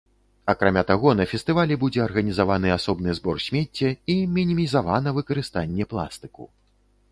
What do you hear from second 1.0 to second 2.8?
на фестывалі будзе арганізаваны